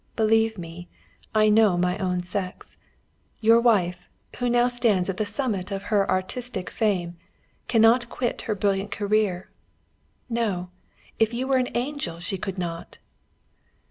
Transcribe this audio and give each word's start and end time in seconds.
Believe 0.15 0.57
me, 0.57 0.87
I 1.35 1.49
know 1.49 1.77
my 1.77 1.95
own 1.99 2.23
sex. 2.23 2.79
Your 3.39 3.59
wife, 3.59 4.09
who 4.39 4.49
now 4.49 4.67
stands 4.67 5.11
at 5.11 5.17
the 5.17 5.27
summit 5.27 5.69
of 5.69 5.83
her 5.93 6.09
artistic 6.09 6.71
fame, 6.71 7.17
cannot 7.67 8.09
quit 8.09 8.41
her 8.49 8.55
brilliant 8.55 8.89
career. 8.89 9.51
No! 10.27 10.71
If 11.19 11.35
you 11.35 11.45
were 11.45 11.57
an 11.57 11.69
angel 11.77 12.19
she 12.19 12.39
could 12.39 12.57
not." 12.57 12.97